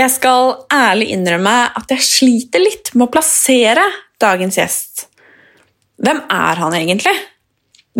[0.00, 3.82] Jeg skal ærlig innrømme at jeg sliter litt med å plassere
[4.22, 5.02] dagens gjest.
[6.00, 7.12] Hvem er han egentlig?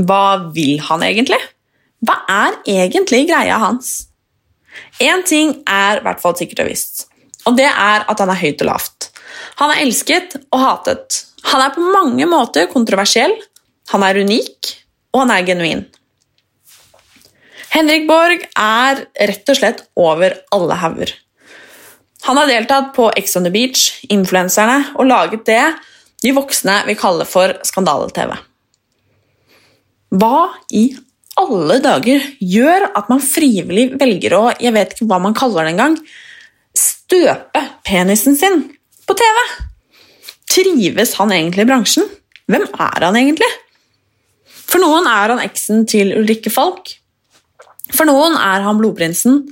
[0.08, 1.40] Hva vil han egentlig?
[2.00, 4.06] Hva er egentlig greia hans?
[5.02, 7.04] Én ting er i hvert fall sikkert og visst,
[7.44, 9.10] og det er at han er høyt og lavt.
[9.60, 11.24] Han er elsket og hatet.
[11.52, 13.34] Han er på mange måter kontroversiell,
[13.92, 14.76] han er unik,
[15.12, 15.88] og han er genuin.
[17.74, 21.12] Henrik Borg er rett og slett over alle hauger.
[22.28, 25.62] Han har deltatt på Ex on the Beach, Influenserne, og laget det
[26.20, 28.34] de voksne vil kalle for skandale-TV.
[30.20, 30.90] Hva i
[31.40, 35.74] alle dager gjør at man frivillig velger å jeg vet ikke hva man kaller det
[35.74, 35.96] engang,
[36.76, 38.62] støpe penisen sin
[39.08, 39.40] på TV?
[40.50, 42.08] Trives han egentlig i bransjen?
[42.50, 43.48] Hvem er han egentlig?
[44.70, 46.92] For noen er han eksen til Ulrikke Falk.
[47.94, 49.44] For noen er han blodprinsen.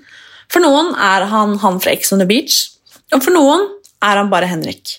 [0.49, 2.61] For noen er han han fra Ex on the Beach,
[3.13, 3.67] og for noen
[4.05, 4.97] er han bare Henrik.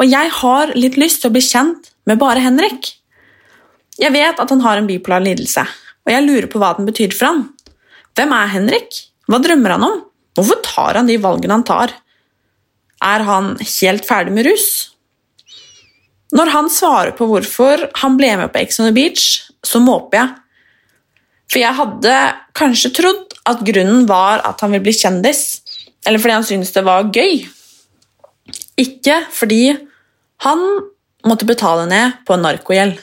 [0.00, 2.92] Og jeg har litt lyst til å bli kjent med bare Henrik.
[4.00, 5.64] Jeg vet at han har en bipolar lidelse,
[6.04, 7.42] og jeg lurer på hva den betyr for han.
[8.16, 9.02] Hvem er Henrik?
[9.30, 9.98] Hva drømmer han om?
[10.36, 11.92] Hvorfor tar han de valgene han tar?
[13.04, 14.68] Er han helt ferdig med rus?
[16.36, 19.24] Når han svarer på hvorfor han ble med på Ex on the Beach,
[19.66, 20.34] så måper jeg.
[21.50, 22.16] For jeg hadde
[22.56, 25.60] kanskje trodd at grunnen var at han ville bli kjendis,
[26.06, 27.44] eller fordi han syntes det var gøy.
[28.80, 29.64] Ikke fordi
[30.44, 30.66] han
[31.28, 32.98] måtte betale ned på en narkogjeld.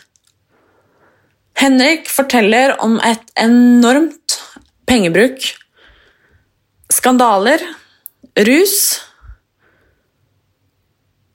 [1.57, 4.37] Henrik forteller om et enormt
[4.89, 5.41] pengebruk,
[6.93, 7.61] skandaler,
[8.47, 8.77] rus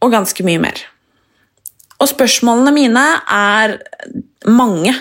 [0.03, 0.79] og ganske mye mer.
[2.03, 3.77] Og spørsmålene mine er
[4.51, 4.95] mange.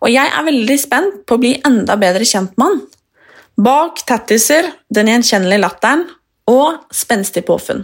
[0.00, 2.82] Og jeg er veldig spent på å bli enda bedre kjent med han.
[3.60, 6.06] Bak tattiser, den gjenkjennelige latteren
[6.48, 7.82] og spenstig påfunn.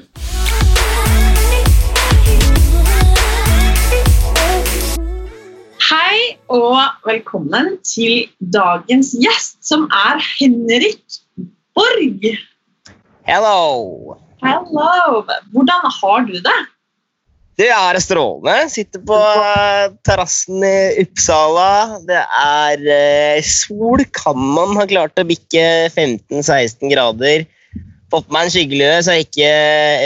[5.89, 8.25] Hei og velkommen til
[8.57, 11.19] dagens gjest, som er Henrik
[11.77, 12.25] Borg.
[13.29, 14.17] Hello!
[14.47, 15.27] Hello!
[15.53, 16.59] Hvordan har du det?
[17.57, 18.69] Du, er strålende.
[18.69, 22.03] Sitter på eh, terrassen i Uppsala.
[22.05, 24.05] Det er eh, sol.
[24.13, 27.47] Kan man ha klart å bikke 15-16 grader?
[28.13, 29.55] Fått på meg en skyggelue så jeg ikke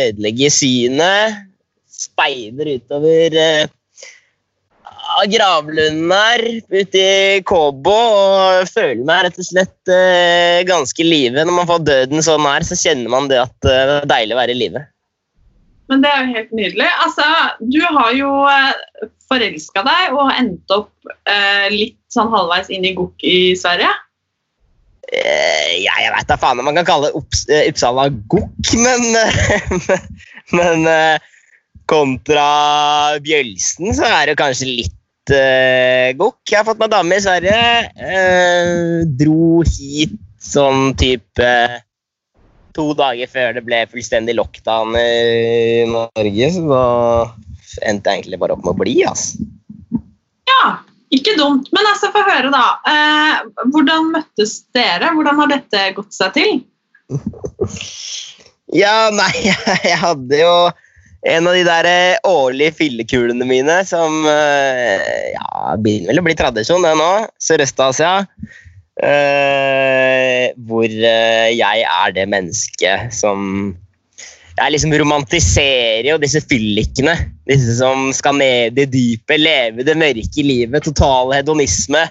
[0.06, 1.42] ødelegger synet.
[1.90, 3.66] Speider utover eh,
[5.30, 11.42] gravlunden her ute i Kåbo og føler meg rett og slett eh, ganske i live.
[11.42, 14.38] Når man får døden så nær, så kjenner man det at eh, det er deilig
[14.38, 14.86] å være i live.
[15.90, 16.90] Men det er jo helt nydelig.
[17.04, 17.26] Altså,
[17.66, 22.94] du har jo eh, forelska deg og endt opp eh, litt sånn halvveis inn i
[22.94, 23.90] gokk i Sverige.
[25.10, 29.02] Uh, ja, jeg veit da faen om man kan kalle Upps, eh, Uppsala gokk, men
[30.56, 31.18] Men eh,
[31.90, 36.38] kontra Bjølsen så er det kanskje litt uh, gokk.
[36.46, 37.58] Jeg har fått meg dame i Sverige.
[39.18, 41.50] dro hit sånn type
[42.76, 46.84] to dager før det ble fullstendig lockdown i Norge, så da
[47.86, 48.96] endte jeg egentlig bare opp med å bli.
[49.06, 49.46] Altså.
[50.50, 50.62] Ja,
[51.14, 51.70] ikke dumt.
[51.74, 52.64] Men altså, få høre, da.
[52.90, 55.12] Eh, hvordan møttes dere?
[55.16, 56.60] Hvordan har dette gått seg til?
[58.70, 59.32] Ja, nei,
[59.90, 60.54] jeg hadde jo
[61.26, 66.36] en av de der eh, årlige fillekulene mine som eh, ja, begynner vel å bli
[66.38, 67.10] tradisjon, det nå.
[67.42, 68.12] Sørøst-Asia.
[69.00, 73.70] Eh, hvor uh, jeg er det mennesket som
[74.60, 77.14] jeg liksom romantiserer jo disse fyllikene.
[77.48, 82.02] Disse som skal ned i dypet, leve det mørke livet, total hedonisme.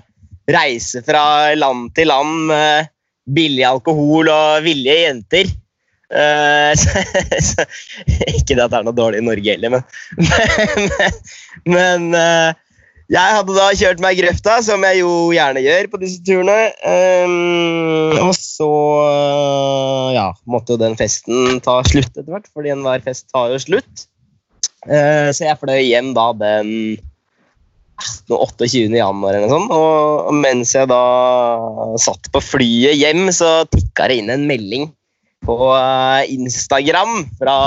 [0.50, 2.90] Reise fra land til land med
[3.30, 5.52] billig alkohol og villige jenter.
[6.10, 7.04] Uh, så,
[7.52, 7.68] så,
[8.34, 9.84] ikke det at det er noe dårlig i Norge heller, men
[11.70, 12.58] Men, men
[13.10, 16.58] jeg hadde da kjørt meg i grøfta, som jeg jo gjerne gjør på disse turene.
[16.86, 23.02] Um, og så uh, ja, måtte jo den festen ta slutt etter hvert, fordi enhver
[23.02, 24.06] fest tar jo slutt.
[24.86, 26.70] Uh, så jeg fløy hjem da den
[28.30, 28.94] 28.
[28.94, 29.74] januar eller noe sånt.
[29.74, 31.02] Og, mens jeg da
[31.98, 34.86] satt på flyet hjem, så tikka det inn en melding
[35.50, 35.58] på
[36.30, 37.58] Instagram fra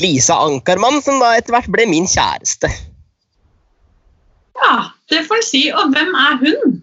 [0.00, 2.70] Lisa Ankermann, som da etter hvert ble min kjæreste.
[4.60, 4.76] Ja,
[5.10, 5.64] det får en si.
[5.74, 6.78] Og hvem er hun?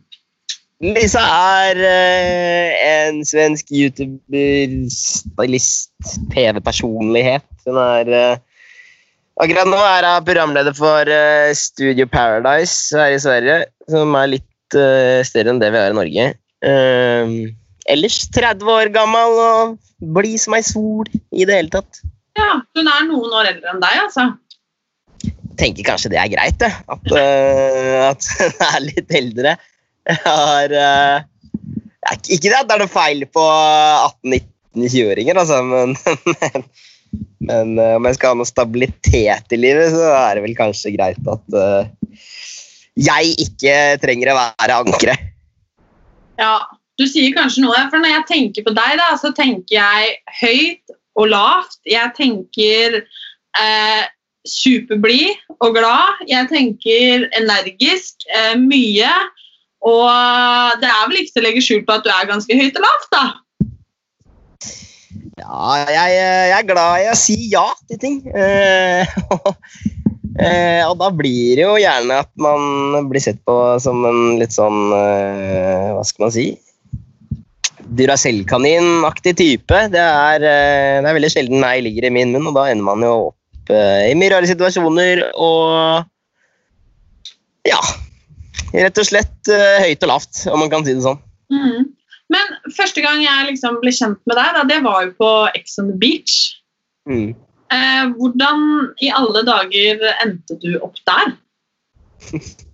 [0.86, 5.94] Lisa er uh, en svensk YouTuber, stylist,
[6.34, 7.48] TV-personlighet.
[7.66, 8.44] Hun er uh,
[9.38, 13.58] Akkurat nå er hun programleder for uh, Studio Paradise her i Sverige,
[13.90, 16.24] som er litt større enn det vi har i Norge.
[17.88, 19.78] ellers 30 år gammel og
[20.18, 22.02] blid som ei sol i det hele tatt.
[22.36, 24.26] Ja, Hun er noen år eldre enn deg, altså?
[25.60, 26.72] Tenker kanskje det er greit, det.
[26.88, 29.56] At, uh, at hun er litt eldre.
[30.24, 31.18] Har uh,
[32.32, 35.96] Ikke det at det er noe feil på 18-19-20-åringer, altså, men,
[36.34, 36.68] men,
[37.50, 40.96] men uh, om jeg skal ha noe stabilitet i livet, så er det vel kanskje
[40.96, 41.62] greit at
[42.98, 45.34] jeg ikke trenger å være ankeret.
[46.38, 46.58] Ja,
[46.98, 50.98] du sier kanskje noe, for når jeg tenker på deg, da, så tenker jeg høyt
[51.18, 51.80] og lavt.
[51.86, 54.04] Jeg tenker eh,
[54.50, 56.24] superblid og glad.
[56.30, 58.24] Jeg tenker energisk.
[58.34, 59.12] Eh, mye.
[59.88, 62.80] Og det er vel ikke til å legge skjul på at du er ganske høyt
[62.80, 63.26] og lavt, da?
[65.38, 68.16] Ja, jeg, jeg er glad i å si ja til ting.
[68.34, 69.18] Eh,
[70.44, 74.56] eh, og da blir det jo gjerne at man blir sett på som en litt
[74.56, 76.48] sånn eh, Hva skal man si?
[77.88, 79.84] Duracell-kanin-aktig type.
[79.94, 82.90] Det er, eh, det er veldig sjelden nei ligger i min munn, og da ender
[82.90, 83.37] man jo opp
[83.74, 86.06] i mye rare situasjoner og
[87.68, 87.80] Ja.
[88.74, 91.20] Rett og slett uh, høyt og lavt, om man kan si det sånn.
[91.52, 91.88] Mm.
[92.34, 95.78] Men første gang jeg liksom ble kjent med deg, da, det var jo på Ex
[95.80, 96.36] on the Beach.
[97.08, 97.32] Mm.
[97.72, 98.64] Eh, hvordan
[99.04, 101.36] i alle dager endte du opp der?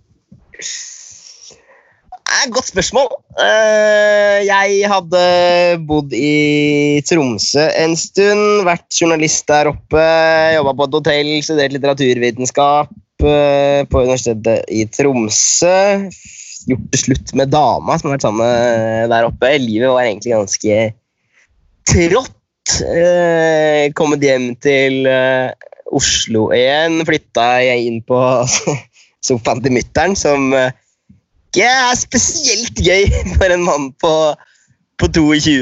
[2.34, 3.10] Eh, godt spørsmål.
[3.38, 5.22] Eh, jeg hadde
[5.86, 10.02] bodd i Tromsø en stund, vært journalist der oppe,
[10.56, 12.90] jobba på et hotell, studert litteraturvitenskap
[13.22, 15.78] eh, på Universitetet i Tromsø.
[16.64, 19.52] Gjort det slutt med dama som har vært sammen der oppe.
[19.60, 20.78] Livet var egentlig ganske
[21.92, 22.78] trått.
[23.94, 25.04] Kommet hjem til
[25.92, 27.02] Oslo igjen.
[27.04, 28.16] Flytta jeg inn på
[29.28, 30.48] sofaen til mutter'n, som
[31.54, 34.14] ikke er spesielt gøy for en mann på,
[34.98, 35.60] på 22.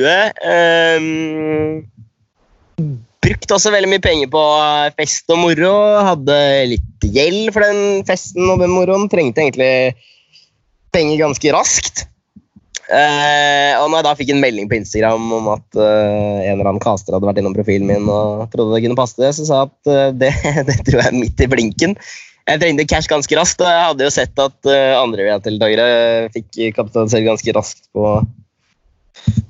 [0.49, 1.83] Um,
[3.23, 4.45] brukte også veldig mye penger på
[4.97, 5.75] fest og moro.
[6.09, 6.39] Hadde
[6.73, 9.11] litt gjeld for den festen og den moroen.
[9.13, 9.93] Trengte egentlig
[10.97, 12.07] penger ganske raskt.
[12.93, 16.67] Uh, og når jeg da fikk en melding på Instagram om at uh, en eller
[16.67, 19.61] annen caster hadde vært innom profilen min og trodde det kunne passe det, så sa
[19.63, 20.33] jeg at uh, det,
[20.69, 21.97] det tror jeg er midt i blinken.
[22.51, 25.85] Jeg trengte cash ganske raskt, og jeg hadde jo sett at uh, andre deltakere
[26.35, 28.17] fikk kapitalisert ganske raskt på,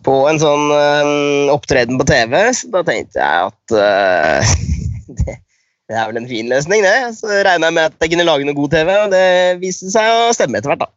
[0.05, 4.53] på en sånn uh, opptreden på TV, så da tenkte jeg at uh,
[5.23, 7.15] det, det, er vel en fin løsning, det.
[7.17, 9.25] Så regna jeg med at jeg kunne lage noe god TV, og det
[9.65, 10.93] viste seg å stemme etter hvert, da.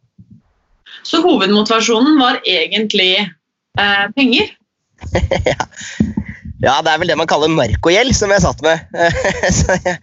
[1.06, 3.28] Så hovedmotivasjonen var egentlig
[4.16, 4.48] penger?
[5.52, 5.64] ja.
[6.64, 6.74] ja.
[6.82, 8.82] det er vel det man kaller narkogjeld, som jeg satt med.
[9.60, 10.00] så jeg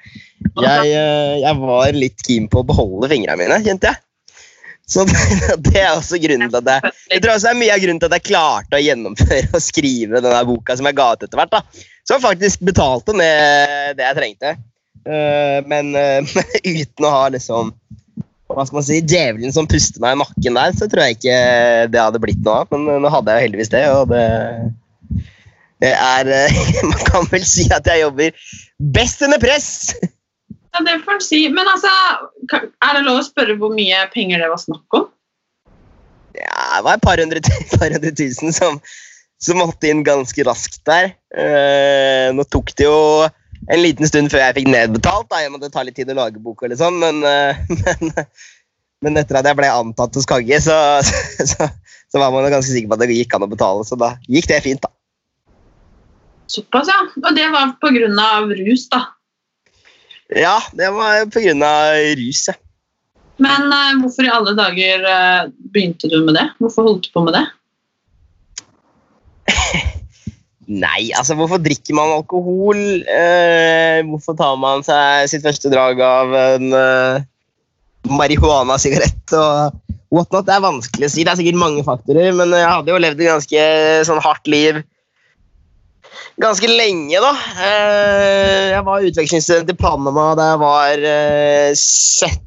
[0.66, 4.02] jeg, eh, jeg, var litt keen på å beholde fingrene mine, kjente jeg.
[4.94, 5.06] Så
[5.66, 8.02] det, er også grunnen til at jeg, jeg tror også det er mye av grunnen
[8.04, 11.40] til at jeg klarte å gjennomføre og skrive denne boka som jeg ga ut etter
[11.40, 11.56] hvert.
[11.56, 11.90] da.
[12.04, 14.56] Som faktisk betalte ned det jeg trengte.
[15.04, 16.36] Uh, men uh,
[16.80, 17.74] uten å ha liksom
[18.54, 21.38] hva skal man si, djevelen som puster meg i nakken der, så tror jeg ikke
[21.90, 22.76] det hadde blitt noe av.
[22.76, 24.26] Men nå hadde jeg jo heldigvis det, og det,
[25.82, 26.30] det er
[26.92, 28.46] Man kan vel si at jeg jobber
[28.94, 29.72] best under press!
[30.74, 31.42] Ja, det får en si.
[31.54, 31.92] Men altså,
[32.50, 35.10] er det lov å spørre hvor mye penger det var snakk om?
[36.34, 37.42] Ja, det var et par hundre,
[37.78, 38.80] par hundre tusen som,
[39.38, 41.14] som, måtte inn ganske raskt der.
[41.30, 42.98] Uh, nå tok det jo
[43.70, 45.30] en liten stund før jeg fikk nedbetalt.
[45.30, 45.44] Da.
[45.44, 47.54] Jeg måtte ta litt tid å lage boka, eller sånn, men, uh,
[47.84, 48.18] men,
[49.06, 50.76] men, etter at jeg ble antatt hos Kagge, så,
[51.54, 51.70] så,
[52.10, 54.50] så var man ganske sikker på at det gikk an å betale, så da gikk
[54.50, 54.90] det fint, da.
[56.50, 57.04] Såpass, ja.
[57.22, 58.10] Og det var pga.
[58.58, 59.06] rus, da.
[60.34, 62.56] Ja, det var av rus, ja.
[63.42, 66.46] Men uh, hvorfor i alle dager uh, begynte du med det?
[66.62, 67.44] Hvorfor holdt du på med det?
[70.84, 72.80] Nei, altså hvorfor drikker man alkohol?
[73.10, 76.78] Uh, hvorfor tar man seg sitt første drag av en
[78.14, 79.82] marihuana-sigarett og
[80.14, 80.48] whatnot?
[80.48, 81.26] Det er vanskelig å si.
[81.26, 83.68] Det er sikkert mange faktorer, men jeg hadde jo levd et ganske
[84.10, 84.84] sånn hardt liv
[86.42, 87.34] ganske lenge, da.
[87.58, 92.42] Eh, jeg var utvekslingsstudent i Panama da jeg var eh, 17.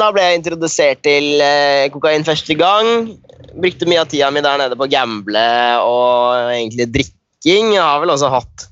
[0.00, 3.14] Da ble jeg introdusert til eh, kokain første gang.
[3.54, 5.46] Brukte mye av tida mi der nede på å gamble
[5.86, 7.74] og egentlig drikking.
[7.76, 8.70] Jeg har vel også hatt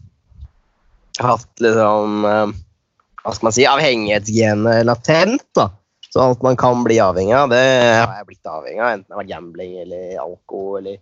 [1.19, 2.55] hatt liksom eh,
[3.25, 5.45] Hva skal man si Avhengighetsgenet latent.
[5.59, 5.69] da.
[6.09, 8.95] Så alt man kan bli avhengig av, det har jeg blitt avhengig av.
[8.95, 10.97] Enten det har vært gambling eller alkohol eller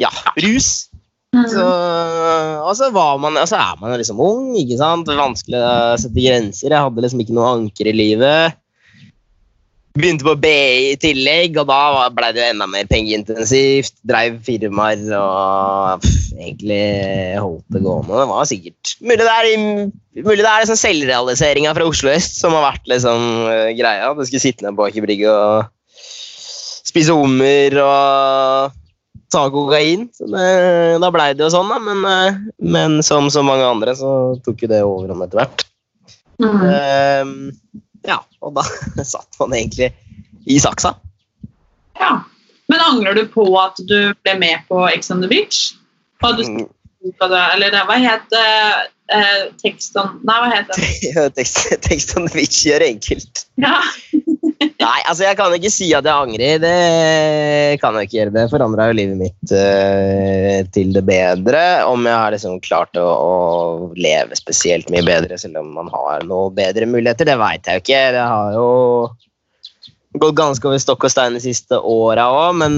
[0.00, 0.08] ja,
[0.40, 0.88] rus.
[1.32, 4.50] Så, og så, man, altså er man liksom ung.
[4.60, 5.08] ikke sant?
[5.08, 6.74] Vanskelig å sette grenser.
[6.74, 8.58] Jeg hadde liksom ikke noe anker i livet.
[9.96, 13.96] Begynte på BI i tillegg, og da ble det jo enda mer pengeintensivt.
[14.08, 16.84] Dreiv firmaer og pff, egentlig
[17.40, 18.20] holdt det gående.
[18.20, 19.50] Det var sikkert Mulig det er,
[20.24, 24.12] mulig er liksom selvrealiseringa fra Oslo øst som har vært liksom eh, greia.
[24.16, 26.04] Du skulle sitte ned på Aker Brygge og
[26.92, 28.80] spise hummer og
[29.32, 30.08] ta kokain.
[30.14, 30.46] Så det,
[31.02, 31.78] da blei det jo sånn, da.
[31.82, 32.40] Men, eh,
[32.74, 34.12] men som så mange andre så
[34.44, 35.66] tok jo det overhånd etter hvert.
[36.42, 37.52] Ehm,
[38.06, 38.66] ja, og da
[39.14, 39.92] satt man egentlig
[40.50, 40.96] i saksa.
[42.00, 42.16] Ja.
[42.70, 45.72] Men angrer du på at du ble med på Ex on the Beach?
[46.22, 46.44] Og du,
[47.34, 48.36] eller det, hva het?
[49.12, 50.86] Eh, tekst on Nei, hva het det?
[51.38, 53.46] Tekst, tekst on the beach gjør enkelt.
[53.60, 53.80] Ja.
[54.62, 56.60] Nei, altså jeg kan ikke si at jeg angrer.
[56.62, 58.34] Det kan jeg ikke gjøre.
[58.36, 61.62] Det forandra jo livet mitt uh, til det bedre.
[61.88, 63.32] Om jeg har liksom klart å, å
[63.98, 67.84] leve spesielt mye bedre, selv om man har noe bedre muligheter, det veit jeg jo
[67.86, 68.04] ikke.
[68.16, 68.68] Det har jo
[70.20, 72.74] gått ganske over stokk og stein de siste åra òg, men,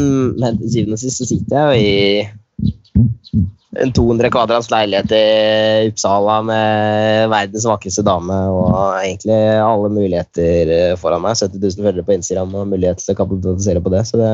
[0.61, 3.45] til syvende og sist sitter jeg jo i
[3.81, 10.97] en 200 kvadrats leilighet i Uppsala med verdens vakreste dame og egentlig alle muligheter eh,
[11.01, 11.39] foran meg.
[11.39, 14.05] 70 000 følgere på Instagram og mulighet til å kapitalisere på det.
[14.09, 14.33] Så det,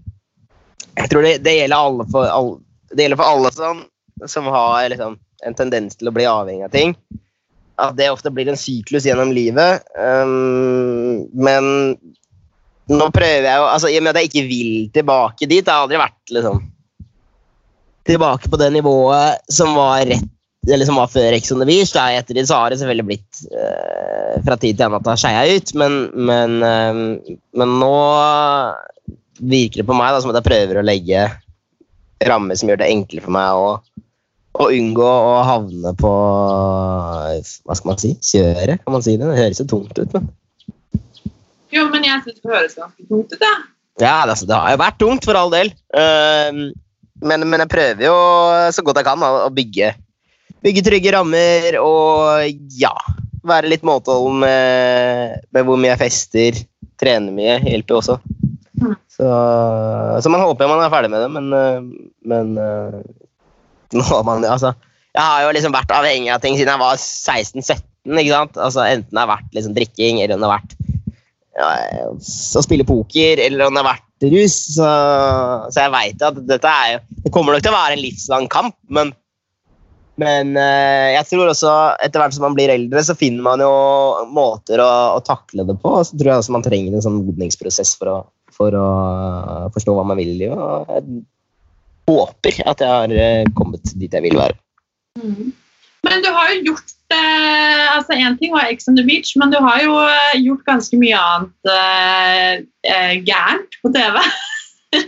[1.01, 2.59] jeg tror det, det gjelder alle for alle
[2.91, 3.83] det gjelder for alle som,
[4.27, 6.95] som har liksom, en tendens til å bli avhengig av ting.
[7.81, 9.85] At det ofte blir en syklus gjennom livet.
[9.97, 11.95] Um, men
[12.91, 15.69] nå prøver jeg jo altså, I og med at jeg ikke vil tilbake dit Jeg
[15.69, 16.57] har aldri vært liksom,
[18.09, 20.29] tilbake på det nivået som var rett
[20.69, 21.89] eller som var før Ex on the Beach.
[21.95, 25.13] Da, etter det så har det selvfølgelig blitt uh, fra tid til annen at det
[25.15, 25.95] har skeia ut, men,
[26.29, 27.95] men, uh, men nå
[29.41, 31.23] virker det på meg da, som at jeg prøver å legge
[32.29, 33.69] rammer som gjør det enklere for meg å,
[34.61, 38.13] å unngå å havne på Hva skal man si?
[38.19, 39.27] Kjøret, kan man si det?
[39.27, 40.29] Det høres jo tungt ut, men
[41.71, 43.65] Jo, men jeg syns det høres ganske tungt ut, jeg.
[44.01, 45.69] Ja, det, altså, det har jo vært tungt, for all del.
[45.93, 46.71] Uh,
[47.21, 48.15] men, men jeg prøver jo
[48.73, 49.91] så godt jeg kan å, å bygge,
[50.65, 52.47] bygge trygge rammer og
[52.79, 52.93] ja,
[53.45, 56.61] være litt måteholden med, med hvor mye jeg fester.
[57.01, 58.17] Trene mye hjelper jo også.
[59.11, 59.27] Så,
[60.23, 63.01] så man håper man er ferdig med det, men, øh, men øh,
[63.97, 64.73] nå har man altså,
[65.15, 67.81] Jeg har jo liksom vært avhengig av ting siden jeg var 16-17.
[68.21, 68.57] ikke sant?
[68.57, 70.77] Altså, enten det har vært liksom drikking, eller om det har vært
[71.59, 71.71] ja,
[72.07, 74.55] å spille poker, eller om det har vært rus.
[74.77, 74.91] Så,
[75.73, 78.47] så jeg veit at dette er jo Det kommer nok til å være en livslang
[78.51, 79.11] kamp, men
[80.21, 81.71] men eh, jeg tror også
[82.03, 83.71] etter hvert som man blir eldre, så finner man jo
[84.35, 85.93] måter å, å takle det på.
[85.97, 88.17] Og så tror jeg også man trenger en sånn modningsprosess for å,
[88.61, 88.87] for å
[89.73, 90.61] forstå hva man vil i livet.
[90.61, 91.03] Og jeg
[92.11, 94.57] håper at jeg har eh, kommet dit jeg vil være.
[96.05, 99.53] Men du har jo gjort eh, altså Én ting var Ex on the Beach, men
[99.53, 102.53] du har jo eh, gjort ganske mye annet eh,
[102.89, 104.19] eh, gærent på TV.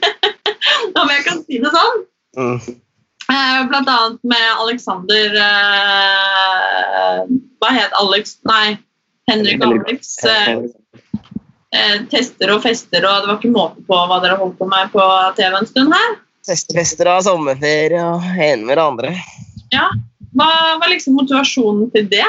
[1.01, 2.03] Om jeg kan si det sånn.
[2.37, 2.59] Mm.
[3.33, 7.19] Eh, blant annet med Alexander eh,
[7.61, 8.37] Hva het Alex?
[8.47, 8.77] Nei,
[9.31, 9.85] Henrik Henrik.
[9.87, 10.17] Alex.
[11.73, 14.91] Eh, tester og fester, og det var ikke måte på hva dere holdt på med
[14.93, 15.03] på
[15.39, 16.17] TV en stund her.
[16.45, 19.13] Festefester og sommerferie og ene med det andre.
[19.73, 19.87] Ja.
[20.37, 20.49] Hva
[20.81, 22.25] var liksom motivasjonen til det?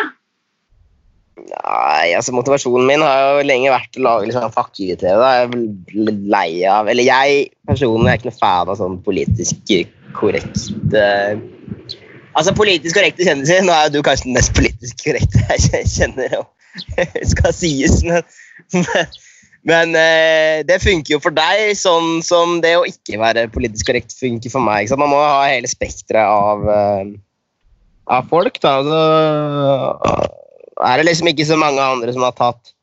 [1.34, 5.18] Nei, altså Motivasjonen min har jo lenge vært å lage sånn fuck you-TV.
[5.18, 9.74] Jeg er lei av Eller jeg personlig er ikke noe fan av sånn politisk
[10.14, 11.34] korrekt uh,
[12.38, 13.66] Altså politisk korrekte kjendiser.
[13.66, 16.48] Nå er jo du kanskje den mest politisk korrekte jeg kjenner, og
[17.34, 18.24] skal sies, men,
[18.74, 19.12] men,
[19.64, 24.12] men eh, det funker jo for deg, sånn som det å ikke være politisk korrekt
[24.16, 24.90] funker for meg.
[25.00, 27.14] Man må ha hele spekteret av, uh,
[28.12, 28.60] av folk.
[28.60, 29.00] da, altså,
[30.84, 32.74] er det liksom ikke så mange andre som har tatt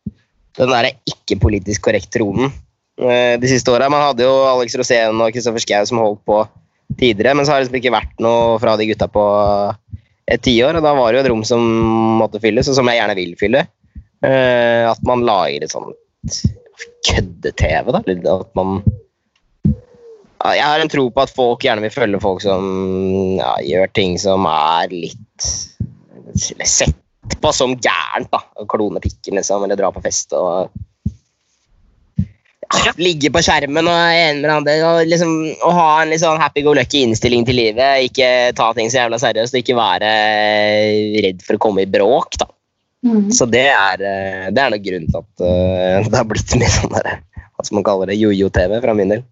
[0.58, 3.92] den der ikke politisk korrekt-tronen uh, de siste åra.
[3.94, 6.40] Man hadde jo Alex Rosén og Kristoffer Schou som holdt på
[6.98, 9.28] tidligere, men så har det liksom ikke vært noe fra de gutta på
[10.34, 10.82] et tiår.
[10.82, 11.70] Og da var det jo et rom som
[12.24, 13.64] måtte fylles, og som jeg gjerne vil fylle.
[14.26, 15.94] Uh, At man lager et sånt
[17.08, 18.02] kødde-TV, da.
[18.36, 18.82] At man
[20.42, 22.64] Jeg har en tro på at folk gjerne vil følge folk som
[23.38, 25.50] ja, gjør ting som er litt
[26.36, 26.98] sett
[27.42, 28.32] på som gærent.
[28.32, 30.72] da, Klone pikken, liksom, eller dra på fest og
[32.72, 34.78] ja, Ligge på skjermen og en med andre.
[34.88, 38.08] Og liksom, og ha en litt sånn happy-go-lucky innstilling til livet.
[38.08, 40.12] Ikke ta ting så jævla seriøst og ikke være
[41.28, 42.40] redd for å komme i bråk.
[42.40, 42.48] da.
[43.34, 46.74] Så det er, eh, det er nok grunnen til at eh, det har blitt mye
[46.74, 49.24] sånn der, hva skal man kalle det, jojo-TV fra min del.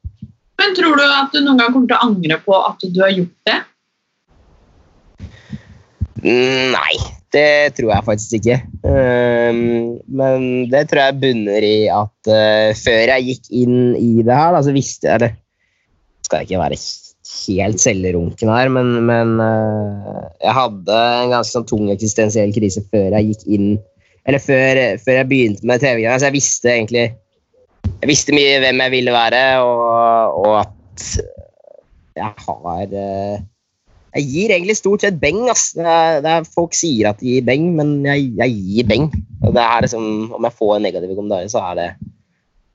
[0.60, 3.14] Men tror du at du noen gang kommer til å angre på at du har
[3.14, 3.60] gjort det?
[6.20, 6.98] Mm, Nei,
[7.32, 8.58] det tror jeg faktisk ikke.
[8.90, 14.36] Ehm, men det tror jeg bunner i at eh, før jeg gikk inn i det
[14.42, 15.32] her, så visste jeg det.
[16.26, 16.82] Skal jeg ikke være
[17.30, 23.16] helt selvrunken her, men, men eh, jeg hadde en ganske sånn tung eksistensiell krise før
[23.18, 23.70] jeg gikk inn
[24.28, 26.20] Eller før, før jeg begynte med TV-greiene.
[26.20, 27.06] Så jeg visste egentlig
[28.02, 31.06] Jeg visste mye hvem jeg ville være, og, og at
[32.20, 33.40] jeg har eh,
[34.16, 35.44] jeg gir egentlig stort sett beng.
[35.50, 39.10] Er, folk sier at de gir beng, men jeg, jeg gir beng.
[39.46, 41.90] Og det er liksom, om jeg får en negativ kommentar, så er det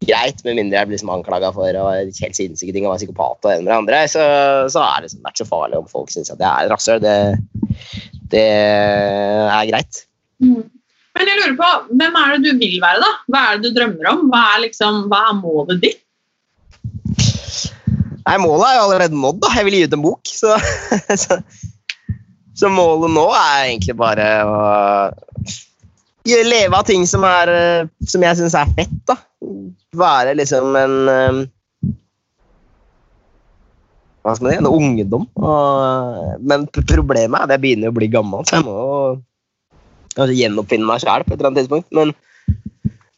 [0.09, 3.49] greit, med mindre jeg blir liksom anklaga for å helt sinnssyke ting og være psykopat
[3.49, 4.05] og en med andre.
[4.11, 4.23] Så,
[4.73, 6.73] så er det liksom, det er ikke så farlig om folk syns at jeg er
[6.73, 7.03] rasshøl.
[7.05, 7.17] Det,
[8.35, 10.05] det er greit.
[10.45, 10.63] Mm.
[11.15, 13.11] Men jeg lurer på, hvem er det du vil være, da?
[13.31, 14.25] Hva er det du drømmer om?
[14.33, 16.01] Hva er, liksom, hva er målet ditt?
[18.25, 19.43] Nei, Målet er jo allerede nådd.
[19.45, 19.53] da.
[19.59, 20.33] Jeg vil gi ut en bok.
[20.33, 20.57] Så,
[21.23, 21.39] så,
[22.57, 24.59] så målet nå er egentlig bare å
[26.25, 28.97] leve av ting som, er, som jeg syns er fett.
[29.07, 29.19] da.
[29.95, 30.95] Være liksom en
[34.25, 34.59] Hva skal man si?
[34.63, 35.27] En ungdom.
[35.37, 38.77] Og, men problemet er at jeg begynner å bli gammel, så jeg må
[40.15, 41.91] kanskje gjenoppfinne meg sjæl på et eller annet tidspunkt.
[41.93, 42.15] Men,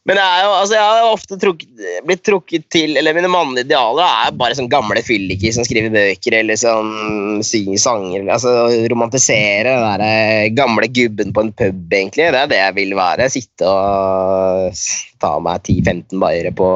[0.07, 1.71] men jeg, jo, altså, jeg har ofte trukket,
[2.07, 6.37] blitt trukket til Eller mine mannlige idealer er bare sånn gamle fylliker som skriver bøker
[6.39, 8.29] eller sånn synger sanger.
[8.31, 8.53] Altså
[8.93, 12.31] Romantisere den der eh, gamle gubben på en pub, egentlig.
[12.31, 13.27] Det er det jeg vil være.
[13.35, 14.85] Sitte og
[15.23, 16.71] ta meg 10-15 baiere på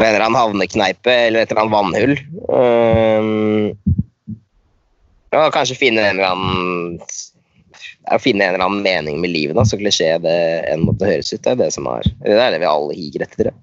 [0.00, 2.14] en eller annen havnekneipe eller et eller annet vannhull.
[2.48, 3.76] Um,
[5.32, 7.04] og kanskje finne en eller annen
[8.10, 10.36] å finne en eller annen mening med livet, da, så klisjé det
[10.72, 11.42] enn måtte høres ut.
[11.44, 13.50] Det er det som er, det er det vi alle higer etter.
[13.50, 13.54] Det.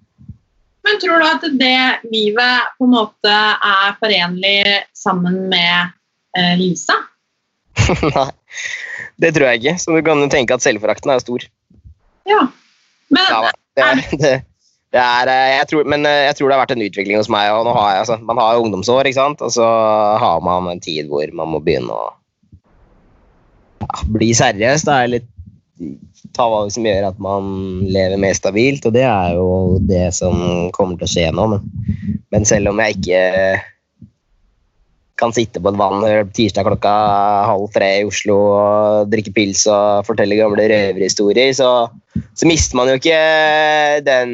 [0.87, 4.59] Men tror du at det livet på en måte er forenlig
[4.95, 5.91] sammen med
[6.39, 6.95] eh, Lisa?
[8.15, 8.29] Nei,
[9.21, 9.75] det tror jeg ikke.
[9.83, 11.43] Så du kan tenke at selvforakten er stor.
[12.29, 12.45] Ja.
[13.11, 13.41] Men Ja,
[13.75, 14.33] det, er- det,
[14.95, 17.29] det er, eh, jeg tror, men eh, jeg tror det har vært en utvikling hos
[17.33, 17.51] meg.
[17.53, 19.43] og nå har jeg, altså, Man har jo ungdomsår, ikke sant?
[19.45, 19.67] og så
[20.23, 22.07] har man en tid hvor man må begynne å
[23.81, 24.85] ja, bli seriøs.
[24.87, 25.25] Da, eller
[26.35, 27.49] ta valg som gjør at man
[27.87, 31.49] lever mer stabilt, og det er jo det som kommer til å skje nå.
[31.53, 31.67] Men,
[32.33, 33.25] men selv om jeg ikke
[35.19, 36.93] kan sitte på et vann tirsdag klokka
[37.49, 41.89] halv tre i Oslo og drikke pils og fortelle gamle røverhistorier, så,
[42.39, 43.19] så mister man jo ikke
[44.07, 44.31] den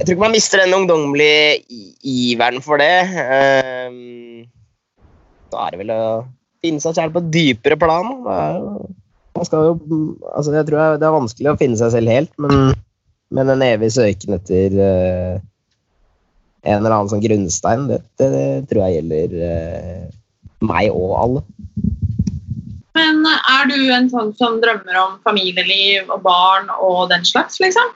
[0.00, 1.60] Jeg tror ikke man mister den ungdommelige
[2.08, 3.04] iveren for det.
[3.12, 4.48] Um,
[5.52, 6.04] da er det vel å
[6.64, 8.10] finne seg selv på et dypere plan.
[8.24, 8.88] Det er jo,
[9.38, 10.00] man skal jo,
[10.34, 12.74] altså jeg tror Det er vanskelig å finne seg selv helt, men,
[13.32, 15.36] men en evig søken etter uh,
[16.66, 20.08] en eller annen sånn grunnstein, det, det, det tror jeg gjelder uh,
[20.68, 21.44] meg og alle.
[22.98, 27.94] Men er du en sånn som drømmer om familieliv og barn og den slags, liksom?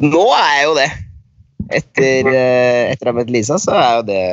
[0.00, 0.88] Nå er jeg jo det.
[1.74, 4.24] Etter, eh, etter møtt Lisa, så er jo det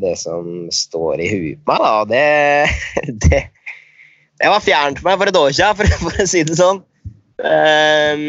[0.00, 2.04] det som står i huet på meg, da.
[2.10, 2.24] Det,
[3.24, 3.40] det,
[4.40, 6.82] det var fjernt for meg for et år siden, for, for å si det sånn.
[7.34, 8.24] Um,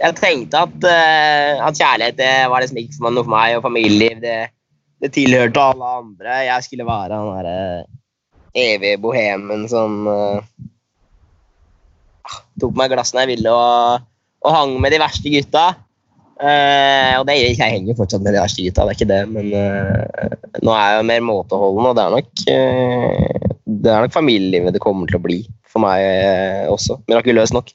[0.00, 4.22] jeg tenkte at, uh, at kjærlighet det var liksom ikke noe for meg, og familieliv
[4.24, 4.38] det,
[5.04, 6.38] det tilhørte alle andre.
[6.48, 7.58] Jeg skulle være han derre
[8.54, 10.38] evige bohemen som uh,
[12.60, 14.04] tok meg glass når jeg ville, og,
[14.44, 15.66] og hang med de verste gutta.
[16.34, 19.52] Eh, og det, jeg henger fortsatt med de verste gutta, det er ikke det, men
[19.54, 20.32] uh,
[20.66, 23.50] nå er jeg jo mer måteholden, og det er nok uh,
[23.84, 25.38] det er nok familielivet det kommer til å bli
[25.70, 26.02] for meg
[26.70, 26.98] også.
[27.10, 27.70] Mirakuløst nok.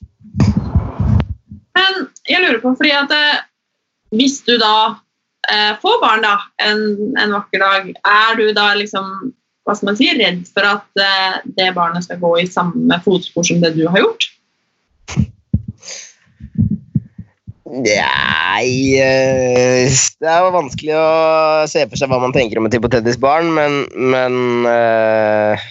[1.77, 3.13] Men jeg lurer på, fordi at
[4.15, 4.95] hvis du da
[5.81, 6.83] får barn da, en,
[7.19, 9.33] en vakker dag, er du da liksom
[9.67, 11.01] hva skal man si, redd for at
[11.57, 14.29] det barnet skal gå i samme fotspor som det du har gjort?
[17.69, 21.09] Nei eh, Det er jo vanskelig å
[21.69, 25.67] se for seg hva man tenker om et hypotetisk barn, men, men eh,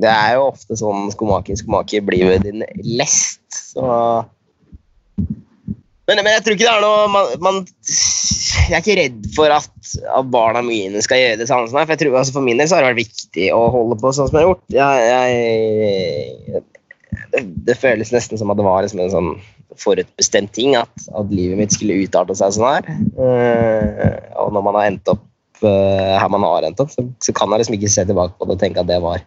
[0.00, 4.24] det er jo ofte sånn skomaker skomaker blir jo din lest, så
[6.06, 7.56] men, men jeg tror ikke det er noe man, man,
[8.68, 9.72] Jeg er ikke redd for at,
[10.06, 11.88] at barna mine skal gjøre det samme som meg.
[11.90, 14.30] For, tror, altså for min del så har det vært viktig å holde på sånn
[14.30, 14.62] som jeg har gjort.
[14.76, 14.94] Jeg,
[16.54, 16.62] jeg,
[17.34, 19.32] det, det føles nesten som at det var liksom en sånn
[19.82, 22.90] forutbestemt ting at, at livet mitt skulle utarte seg sånn her.
[23.16, 25.24] Uh, og når man har endt opp
[25.64, 28.48] uh, her man har endt opp, så, så kan jeg liksom ikke se tilbake på
[28.48, 29.24] det og tenke at det var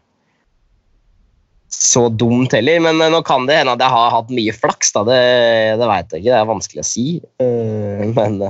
[1.70, 2.82] så dumt heller.
[2.82, 5.06] Men eh, nå kan det hende at jeg har hatt mye flaks, da.
[5.06, 5.20] Det,
[5.82, 6.32] det veit jeg ikke.
[6.32, 7.06] Det er vanskelig å si.
[7.40, 8.42] Men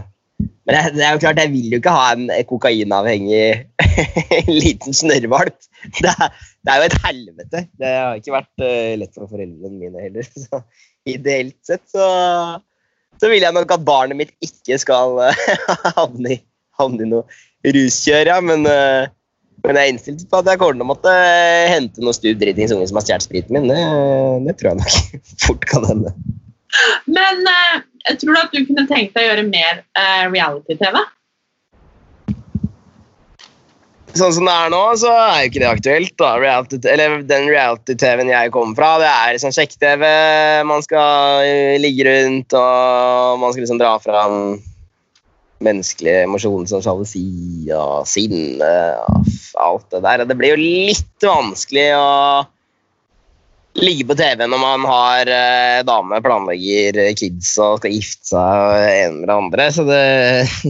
[0.69, 3.65] men jeg, det er jo klart, jeg vil jo ikke ha en kokainavhengig
[4.63, 5.57] liten snørrvalp.
[5.97, 7.63] Det, det er jo et helvete.
[7.81, 10.29] Det har ikke vært uh, lett for foreldrene mine heller.
[10.29, 10.61] Så
[11.07, 12.07] ideelt sett så,
[13.19, 15.45] så vil jeg nok at barnet mitt ikke skal eh,
[15.99, 16.41] havne, i,
[16.79, 18.39] havne i noe ruskjør, ja.
[18.43, 19.11] Men, eh,
[19.65, 22.39] men jeg er innstilt på at jeg kommer til å måtte eh, hente noen stuv
[22.39, 23.71] dritings unge som har stjålet spriten min.
[23.71, 23.79] Det,
[24.47, 26.15] det tror jeg nok fort kan hende.
[27.09, 27.41] Men
[28.05, 29.81] jeg tror du at du kunne tenkt deg å gjøre mer
[30.29, 30.99] reality-TV?
[34.17, 36.13] Sånn som det er nå, så er jo ikke det aktuelt.
[36.17, 36.31] Da.
[36.41, 40.05] Reality, eller den reality-TV-en jeg kommer fra, det er liksom sjekk-TV.
[40.69, 44.35] Man skal eh, ligge rundt, og man skal liksom dra fram
[45.59, 48.69] menneskelige emosjon som sjalusi og sinne
[49.03, 49.27] og
[49.59, 50.23] alt det der.
[50.25, 52.07] Det blir jo litt vanskelig å
[53.79, 58.85] ligge på TV når man har eh, dame, planlegger kids og skal gifte seg og
[58.87, 59.67] ene med det andre.
[59.75, 60.01] Så det,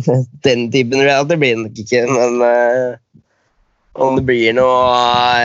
[0.48, 2.04] den typen reality blir det nok ikke.
[2.12, 2.98] Men eh,
[4.04, 4.82] om det blir noe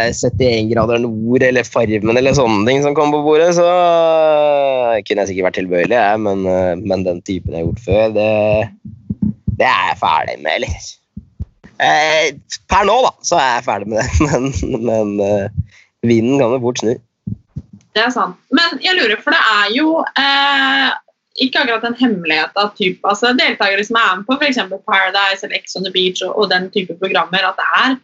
[0.06, 5.00] eh, 71 grader nord eller Farmen eller sånne ting som kommer på bordet, så eh,
[5.06, 8.04] kunne jeg sikkert vært tilbøyelig, jeg, men, eh, men den typen jeg har gjort før,
[8.16, 8.28] det,
[9.60, 10.92] det er jeg ferdig med, eller?
[11.84, 12.28] Eh,
[12.70, 16.62] per nå, da, så er jeg ferdig med det, men, men eh, vinden kan jo
[16.64, 16.94] fort snu.
[17.94, 18.38] Det er sant.
[18.54, 20.88] Men jeg lurer, for det er jo eh,
[21.44, 24.60] ikke akkurat en hemmelighet at typ, altså, deltakere som er med på f.eks.
[24.86, 27.96] Paradise eller Ex on the Beach og, og den type programmer, at det er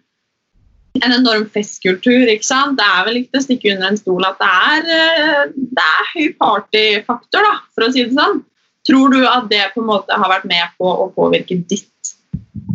[0.98, 2.28] en enorm festkultur.
[2.28, 2.78] ikke sant?
[2.78, 5.42] Det er vel ikke til å stikke under en stol at det er, eh,
[5.78, 8.40] det er høy partyfaktor, da, for å si det sånn.
[8.88, 12.14] Tror du at det på en måte har vært med på å påvirke ditt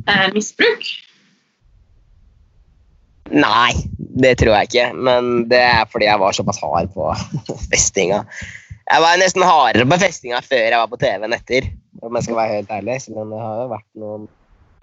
[0.08, 0.86] eh, misbruk?
[3.34, 4.86] Nei, det tror jeg ikke.
[4.94, 7.10] Men det er fordi jeg var såpass hard på
[7.72, 8.24] festinga.
[8.86, 11.72] Jeg var nesten hardere på festinga før jeg var på TV enn etter.
[12.06, 13.00] Om jeg skal være helt ærlig.
[13.16, 14.28] Men det har jo vært noen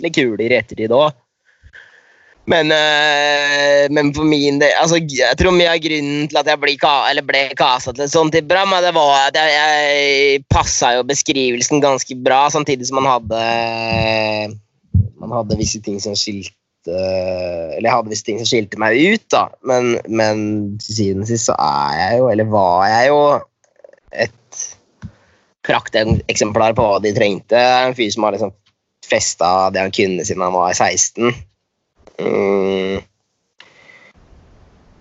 [0.02, 1.21] litt kuler i ettertid òg.
[2.50, 6.58] Men, øh, men for min del altså, Jeg tror mye av grunnen til at jeg
[6.58, 6.74] ble,
[7.28, 12.16] ble kasa til et sånt program, det var at jeg, jeg passa jo beskrivelsen ganske
[12.18, 13.44] bra, samtidig som man hadde
[15.22, 18.98] Man hadde visse ting som skilte eh, Eller jeg hadde visse ting som skilte meg
[18.98, 19.46] ut, da.
[19.62, 20.42] Men, men
[20.82, 23.22] til siden sist så er jeg jo, eller var jeg jo,
[24.12, 24.64] et
[25.62, 27.54] prakteksemplar på hva de trengte.
[27.86, 28.50] En fyr som har liksom
[29.06, 31.30] festa det han kunne siden han var 16.
[32.22, 33.02] Mm.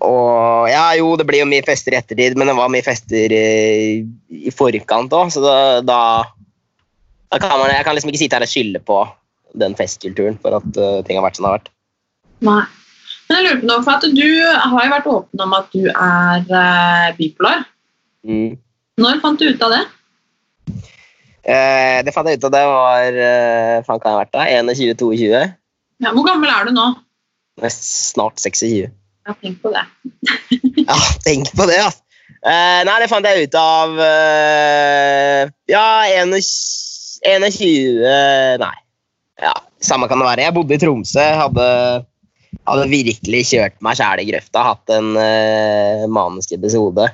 [0.02, 3.34] Og ja, jo, det blir jo mye fester i ettertid, men det var mye fester
[3.36, 4.02] i,
[4.34, 5.56] i forkant òg, så da,
[5.86, 6.00] da,
[7.30, 9.00] da kan man Jeg kan liksom ikke sitte her og skylde på
[9.62, 11.72] den festkulturen for at uh, ting har vært som det har vært.
[12.42, 12.62] Nei.
[13.28, 15.86] Men jeg lurer på noe, for at Du har jo vært åpen om at du
[15.88, 17.66] er uh, bipolar.
[18.26, 18.56] Mm.
[19.00, 19.82] Når fant du ut av det?
[21.42, 24.44] Eh, det fant jeg ut av det var eh, faen kan jeg ha vært da?
[24.62, 25.40] 21-22?
[26.04, 26.84] Ja, hvor gammel er du nå?
[27.70, 28.90] Snart 26.
[29.22, 29.84] Ja, tenk på det.
[30.82, 32.02] ja, tenk på det, altså.
[32.42, 38.02] Uh, nei, det fant jeg ut av uh, Ja, 21
[38.58, 38.72] Nei.
[39.38, 40.42] Ja, Samme kan det være.
[40.48, 41.22] Jeg bodde i Tromsø.
[41.38, 41.66] Hadde,
[42.66, 44.66] hadde virkelig kjørt meg sjæl i grøfta.
[44.72, 47.06] Hatt en uh, manisk episode.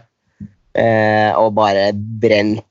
[0.79, 2.63] Eh, og bare brent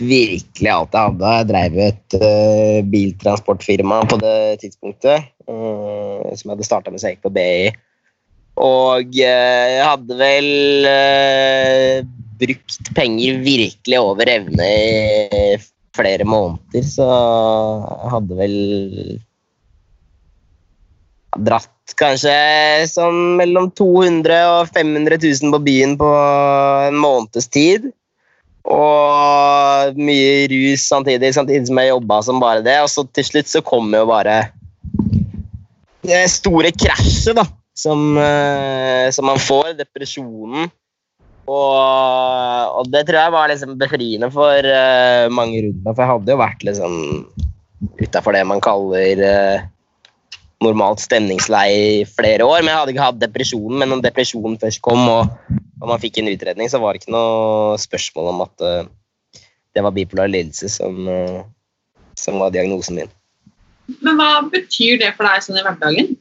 [0.00, 1.34] virkelig alt jeg hadde.
[1.36, 5.30] Jeg drev et uh, biltransportfirma på det tidspunktet.
[5.48, 7.70] Uh, som jeg hadde starta med sekk på BI.
[8.60, 10.50] Og uh, jeg hadde vel
[12.40, 15.58] brukt penger virkelig over evne i
[15.96, 18.56] flere måneder, så jeg hadde vel
[21.46, 22.34] dratt kanskje
[22.90, 26.10] sånn mellom 200 og 500 000 på byen på
[26.88, 27.90] en måneds tid.
[28.68, 32.76] Og mye rus samtidig, samtidig som jeg jobba som bare det.
[32.84, 34.42] Og så til slutt så kom jo bare
[36.04, 37.46] det store krasjet, da.
[37.76, 39.72] Som, uh, som, man får.
[39.78, 40.68] Depresjonen.
[41.50, 45.94] Og, og, det tror jeg var liksom befriende for uh, mange rundt meg.
[45.94, 46.98] For jeg hadde jo vært liksom
[48.00, 49.68] utafor det man kaller uh,
[50.64, 52.60] normalt stemningslei i flere år.
[52.60, 53.80] Men jeg hadde ikke hatt depresjonen.
[53.80, 55.32] Men når depresjonen først kom, og,
[55.80, 59.40] og, man fikk en utredning, så var det ikke noe spørsmål om at uh,
[59.76, 61.40] det var bipolar lidelse som, uh,
[62.18, 63.14] som, var diagnosen min.
[64.04, 66.12] Men hva betyr det for deg sånn i hverdagen?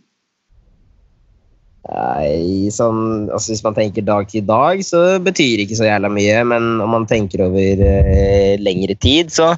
[1.89, 6.12] Nei, sånn, altså Hvis man tenker dag til dag, så betyr det ikke så jævla
[6.13, 6.41] mye.
[6.47, 9.52] Men om man tenker over uh, lengre tid, så,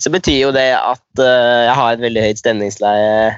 [0.00, 3.32] så, betyr jo det at jeg har et veldig høyt stemningsleie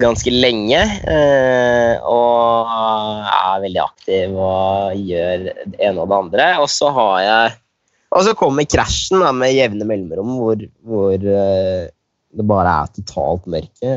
[0.00, 0.80] ganske lenge.
[0.80, 2.70] Eh, og
[3.30, 6.48] er veldig aktiv og gjør det ene og det andre.
[6.62, 7.58] Og så har jeg
[8.10, 11.86] Og så kommer krasjen da, med jevne mellomrom, hvor, hvor uh,
[12.34, 13.92] det bare er totalt mørke.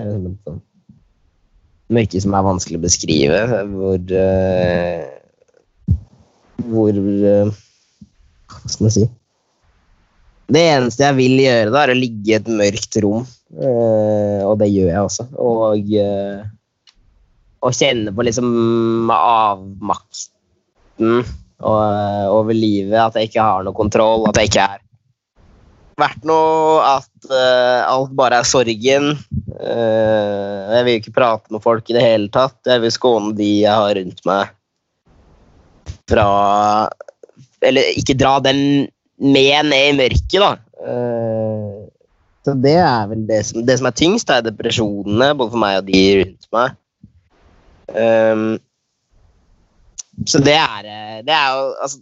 [1.89, 3.39] Mørke som er vanskelig å beskrive.
[3.74, 5.02] Hvor uh,
[6.70, 7.02] Hvor
[8.54, 9.08] Hva skal man si?
[10.54, 13.26] Det eneste jeg vil gjøre, da, er å ligge i et mørkt rom
[13.62, 15.26] og det gjør jeg også.
[15.38, 16.42] Og, uh,
[17.74, 22.98] kjenne på liksom avmakten uh, over livet.
[23.00, 24.80] At jeg ikke har noe kontroll, at jeg ikke er
[26.02, 27.28] verdt noe At
[27.86, 29.12] alt bare er sorgen.
[29.54, 32.58] jeg vil ikke prate med folk i det hele tatt.
[32.66, 34.48] Jeg vil skåne de jeg har rundt meg
[36.10, 36.28] fra
[37.63, 38.89] Eller ikke dra den
[39.24, 40.58] med ned i mørket, da.
[42.44, 45.80] Så det er vel det som, det som er tyngst, er depresjonene, både for meg
[45.80, 46.80] og de rundt meg.
[47.94, 48.48] Um,
[50.30, 50.90] så det er,
[51.26, 52.00] det er jo altså,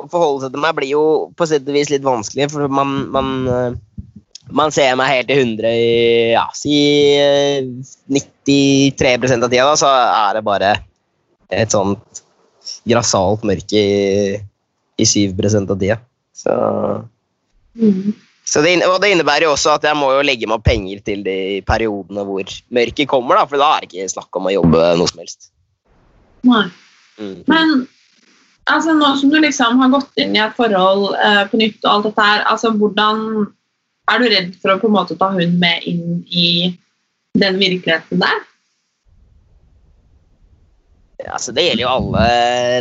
[0.00, 1.02] Å forholde seg til meg blir jo
[1.36, 3.26] på sett og vis litt vanskelig, for man, man,
[4.56, 5.90] man ser meg helt til 100 i
[6.32, 6.78] ja, si
[8.08, 10.72] 93% av tida, da, så er det bare
[11.52, 12.22] et sånt
[12.88, 14.40] grassat mørke i,
[14.96, 15.98] i 7% av tida.
[16.40, 16.56] Så
[17.76, 18.16] mm.
[18.50, 21.22] Så det, og det innebærer jo også at jeg må jo legge meg penger til
[21.22, 24.88] de periodene hvor mørket kommer, da, for da er det ikke snakk om å jobbe
[24.98, 25.50] noe som helst.
[26.48, 26.64] Nei.
[27.20, 27.36] Mm.
[27.46, 27.72] Men
[28.66, 31.92] altså, nå som du liksom har gått inn i et forhold eh, på nytt, og
[31.92, 33.24] alt dette her, altså, hvordan
[34.10, 36.50] er du redd for å på en måte ta hun med inn i
[37.38, 38.46] den virkeligheten der?
[41.28, 42.24] Altså, det gjelder jo alle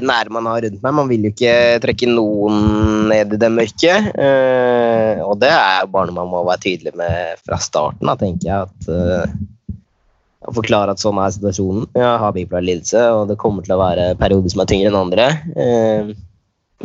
[0.05, 0.95] nære man har rundt meg.
[1.01, 4.09] Man vil jo ikke trekke noen ned i det mørket.
[4.15, 8.15] Uh, og det er jo bare noe man må være tydelig med fra starten, da,
[8.19, 8.69] tenker jeg.
[8.69, 11.89] at uh, forklare at sånn er situasjonen.
[11.97, 15.01] Jeg har bipolar lidelse, og det kommer til å være perioder som er tyngre enn
[15.03, 15.29] andre.
[15.57, 16.15] Uh,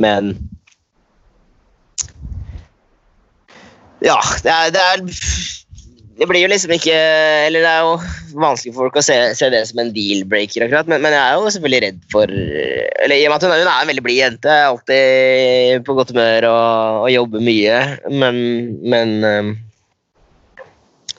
[0.03, 0.35] men
[4.05, 5.05] Ja, det er, det er
[6.19, 6.95] det blir jo liksom ikke
[7.49, 10.89] Eller det er jo vanskelig for folk å se, se det som en deal-breaker, akkurat,
[10.91, 13.71] men, men, jeg er jo selvfølgelig redd for Eller i og med at hun, hun
[13.71, 17.79] er en veldig blid jente, er alltid på godt humør og, og jobber mye,
[18.11, 18.41] men,
[18.83, 19.55] men um,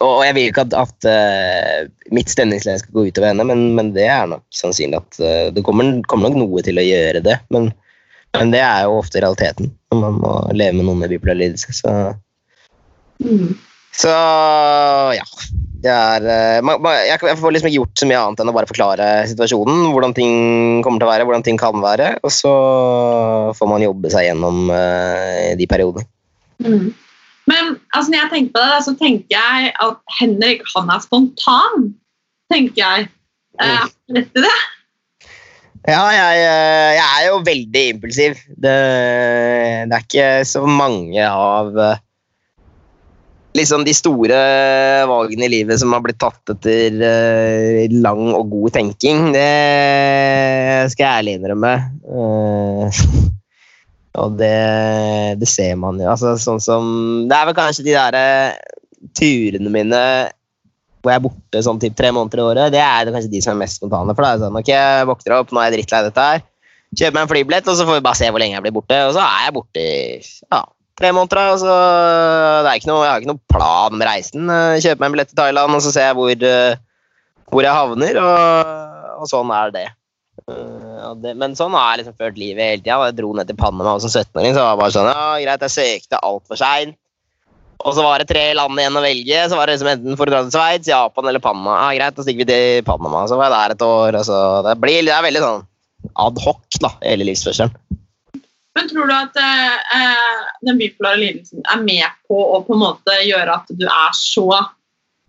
[0.02, 3.70] og, og jeg vil ikke at, at uh, mitt stemningsleie skal gå utover henne, men,
[3.78, 7.24] men det er nok sannsynlig at uh, det kommer, kommer nok noe til å gjøre
[7.24, 7.38] det.
[7.56, 7.70] Men,
[8.36, 11.78] men det er jo ofte realiteten når man må leve med noen med bipolar lidelse.
[11.80, 11.94] Så,
[13.96, 14.16] så
[15.16, 15.26] ja.
[15.86, 18.50] Det er, eh, man, man, jeg, jeg får liksom ikke gjort så mye annet enn
[18.50, 19.84] å bare forklare situasjonen.
[19.94, 20.38] Hvordan ting
[20.86, 22.16] kommer til å være, hvordan ting kan være.
[22.26, 22.54] Og så
[23.54, 26.08] får man jobbe seg gjennom eh, de periodene.
[26.66, 26.88] Mm.
[27.46, 31.92] Men altså, når jeg tenker på det, så tenker jeg at Henrik han er spontan.
[32.50, 33.12] tenker jeg.
[33.62, 33.86] Eh,
[34.18, 34.56] rett i det?
[35.86, 36.42] Ja, jeg,
[36.98, 38.42] jeg er jo veldig impulsiv.
[38.50, 38.74] Det,
[39.86, 42.02] det er ikke så mange av eh,
[43.56, 44.38] liksom de store
[45.10, 49.32] valgene i livet som har blitt tatt etter uh, lang og god tenking.
[49.36, 49.50] Det
[50.94, 51.74] skal jeg ærlig innrømme.
[52.06, 53.04] Uh,
[54.22, 54.56] og det,
[55.42, 56.10] det ser man jo.
[56.12, 56.90] Altså, sånn som
[57.30, 58.74] Det er vel kanskje de der eh,
[59.16, 60.02] turene mine
[61.06, 63.54] hvor jeg er borte sånn typ tre måneder i året, det er kanskje de som
[63.54, 64.16] er mest spontane.
[64.18, 66.42] For da er det sånn, ok, jeg våkner opp, nå er jeg drittlei dette her.
[66.96, 68.98] Kjøper meg en flybillett, og så får vi bare se hvor lenge jeg blir borte.
[69.06, 70.62] Og så er jeg borte i ja,
[71.00, 71.42] tre måneder.
[71.52, 74.50] altså, så det er ikke noe, jeg har ikke noen plan med reisen.
[74.80, 76.82] Kjøper meg en billett til Thailand, og så ser jeg hvor, eh,
[77.52, 78.20] hvor jeg havner.
[78.24, 78.74] Og,
[79.22, 79.88] og sånn er det.
[80.46, 81.34] Eh.
[81.34, 83.00] Men sånn har jeg liksom ført livet hele tida.
[83.10, 84.56] Jeg dro ned til Panama som 17-åring.
[84.56, 86.98] Så var det bare sånn, ja greit, jeg søkte altfor seint.
[87.86, 89.42] Og så var det tre land igjen å velge.
[89.52, 91.76] Så var det liksom enten for å dra til Sveits, Japan eller Panama.
[91.84, 93.26] Ja, greit, da stikker vi til Panama.
[93.30, 94.20] Så var jeg der et år.
[94.22, 95.66] Og så det, blir, det er veldig sånn
[96.22, 97.74] ad hoc, da, hele livsførselen.
[98.76, 103.20] Men tror du at eh, den bipolare lidelsen er med på å på en måte
[103.24, 104.50] gjøre at du er så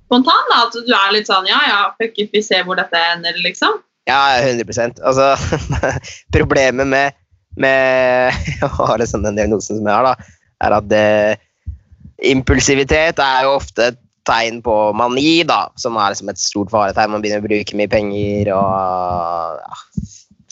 [0.06, 0.48] spontan?
[0.50, 0.64] Da?
[0.64, 3.78] At du er litt sånn ja, ja, fuck it, vi ser hvor dette ender, liksom?
[4.10, 5.34] Ja, 100% Altså,
[6.36, 7.18] problemet med,
[7.58, 8.34] med
[8.66, 10.32] å ha liksom den diagnosen som jeg har, da,
[10.66, 11.06] er at det,
[12.24, 17.12] impulsivitet er jo ofte et tegn på mani, da, som er liksom et stort faretegn.
[17.14, 20.06] Man begynner å bruke mye penger og ja,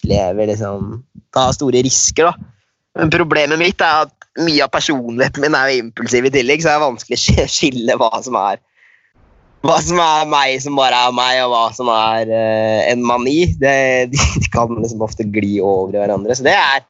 [0.07, 1.01] lever liksom
[1.35, 2.54] Ta store risker, da.
[2.99, 6.71] Men problemet mitt er at mye av personligheten min er jo impulsiv i tillegg, så
[6.71, 8.63] det er vanskelig å skille hva som er
[9.65, 13.47] hva som er meg som bare er meg, og hva som er uh, en mani.
[13.61, 13.77] Det,
[14.13, 16.37] de, de, kan liksom ofte gli over i hverandre.
[16.37, 16.85] Så det er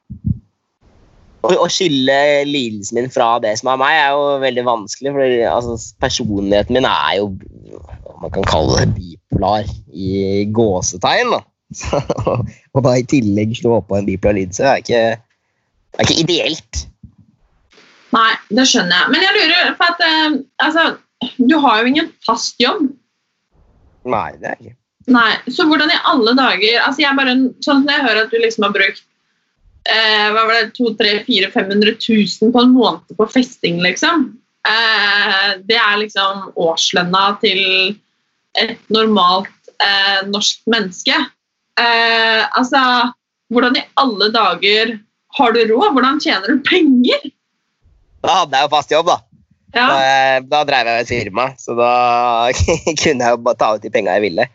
[1.44, 2.16] Å, å skille
[2.48, 5.12] lidelsen min fra det som er meg, er jo veldig vanskelig.
[5.14, 7.30] For altså, personligheten min er jo
[7.76, 11.36] hva man kan kalle det bipolar i gåsetegn.
[11.36, 11.44] da.
[11.74, 12.00] Så,
[12.74, 15.04] og da i tillegg slå på en bipolar lidelse er ikke
[15.94, 16.84] det er ikke ideelt.
[18.14, 19.10] Nei, det skjønner jeg.
[19.14, 20.84] Men jeg lurer for at uh, altså,
[21.38, 22.88] du har jo ingen fast jobb.
[24.10, 24.76] Nei, det er ikke.
[25.14, 28.38] Nei, Så hvordan i alle dager altså jeg bare, sånn som jeg hører at du
[28.40, 29.02] liksom har brukt
[29.84, 34.30] eh, hva var det, 200 500 000 på en måned på festing, liksom.
[34.64, 37.60] Eh, det er liksom årslønna til
[38.56, 41.18] et normalt eh, norsk menneske.
[41.80, 43.12] Eh, altså,
[43.52, 44.96] hvordan i alle dager
[45.38, 45.92] har du råd?
[45.96, 47.30] Hvordan tjener du penger?
[48.24, 49.20] Da hadde jeg jo fast jobb, da.
[49.74, 49.86] Ja.
[49.90, 51.90] Da, da drev jeg et firma, så da
[53.02, 54.46] kunne jeg jo bare ta ut de penga jeg ville.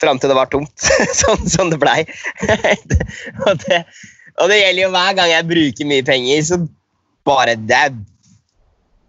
[0.00, 0.88] Fram til det var tomt,
[1.22, 2.00] sånn som det blei.
[3.46, 3.82] og, det,
[4.40, 6.60] og det gjelder jo hver gang jeg bruker mye penger, så
[7.28, 7.84] bare det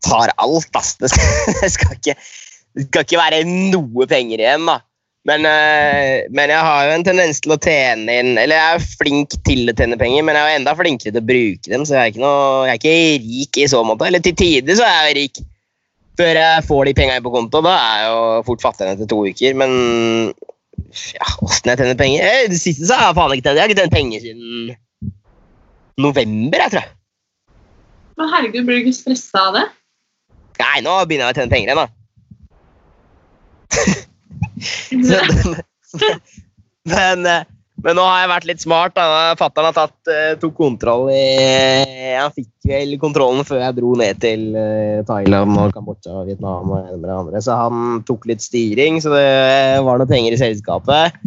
[0.04, 0.98] tar alt, ass.
[1.00, 2.18] Det skal, det skal, ikke,
[2.76, 4.82] det skal ikke være noe penger igjen, da.
[5.30, 8.86] Men, øh, men, jeg har jo en tendens til å tjene inn Eller jeg er
[9.04, 11.86] flink til å tjene penger, men jeg er jo enda flinkere til å bruke dem,
[11.86, 14.08] så jeg er ikke, noe, jeg er ikke rik i så måte.
[14.10, 15.44] Eller til tider så er jeg rik.
[16.18, 18.18] Før jeg får de pengene på konto, da er jeg jo
[18.50, 19.62] fort fattigere etter to uker.
[19.62, 19.72] Men
[21.14, 23.58] ja, åssen jeg tjener penger eh, Det siste så har jeg faen ikke tjent.
[23.60, 24.76] Jeg har ikke tjent penger siden
[26.02, 26.96] november, jeg tror jeg.
[28.18, 29.68] Men herregud, blir du ikke stressa av det?
[30.62, 31.88] Nei, nå begynner jeg å tjene penger igjen, da.
[36.92, 39.02] men, men, nå har jeg vært litt smart.
[39.40, 41.26] Fattern har tatt, uh, tok kontroll i
[42.20, 44.48] Han fikk vel kontrollen før jeg dro ned til
[45.10, 46.74] Thailand og Kambodsja og Vietnam.
[46.78, 47.44] og det andre.
[47.44, 49.30] Så han tok litt styring, så det
[49.86, 51.22] var noe penger i selskapet.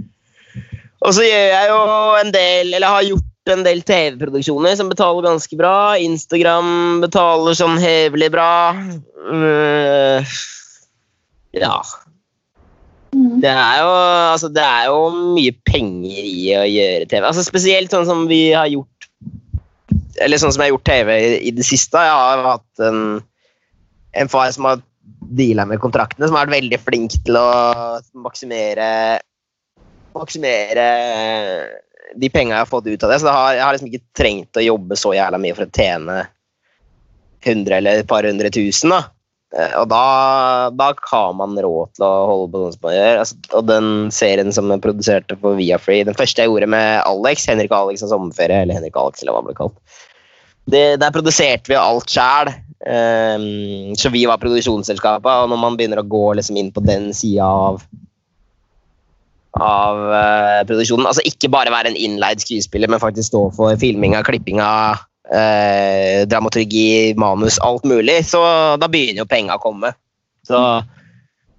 [1.05, 1.81] Og så gjør jeg jo
[2.23, 5.77] en del, eller har gjort en del TV-produksjoner som betaler ganske bra.
[6.01, 8.49] Instagram betaler sånn hevelig bra.
[9.25, 10.35] Uh,
[11.55, 11.77] ja,
[13.43, 13.91] det er, jo,
[14.33, 14.99] altså, det er jo
[15.37, 17.21] mye penger i å gjøre TV.
[17.23, 18.91] Altså, spesielt sånn som vi har gjort
[20.23, 22.01] Eller sånn som jeg har gjort TV i, i det siste.
[22.01, 23.23] Jeg har hatt en,
[24.15, 24.83] en far som har
[25.35, 27.49] deala med kontraktene, som har vært veldig flink til å
[28.25, 28.89] maksimere
[30.15, 30.83] Maksimere
[32.15, 33.17] de penga jeg har fått ut av det.
[33.19, 36.19] Så har, jeg har liksom ikke trengt å jobbe så jævla mye for å tjene
[37.43, 38.95] 100 eller et par hundre tusen.
[38.95, 39.01] da.
[39.55, 40.05] Eh, Og da,
[40.75, 43.21] da har man råd til å holde på sånn som man gjør.
[43.23, 47.47] Altså, og den serien som jeg produserte for Viafree, den første jeg gjorde med Alex,
[47.51, 50.01] Henrik Alex og sommerferie, eller Henrik Alex, eller hva det ble kalt,
[50.73, 52.55] det, der produserte vi alt sjæl.
[54.01, 57.45] så vi var produksjonsselskapet, og når man begynner å gå liksom inn på den sida
[57.45, 57.85] av
[59.55, 61.07] av uh, produksjonen.
[61.07, 64.67] Altså ikke bare være en innleid skuespiller, men faktisk stå for filminga, klippinga,
[65.33, 68.21] eh, dramaturgi, manus, alt mulig.
[68.29, 68.41] Så
[68.81, 69.95] da begynner jo penga å komme.
[70.45, 70.59] Så,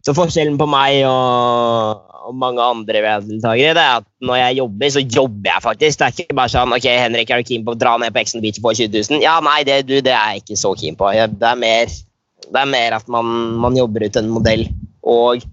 [0.05, 4.93] så forskjellen på meg og, og mange andre deltakere det er at når jeg jobber,
[4.93, 5.99] så jobber jeg faktisk.
[5.99, 8.21] Det er ikke bare sånn ok, Henrik, er du keen på å dra ned på
[8.21, 9.25] Exon Beach og få 20 000?
[9.25, 11.09] Ja, nei, det, du, det er jeg ikke så keen på.
[11.13, 11.97] Det, er mer,
[12.45, 14.67] det er mer at man, man jobber ut en modell.
[15.05, 15.45] Og